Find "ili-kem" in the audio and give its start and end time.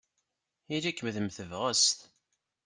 0.75-1.07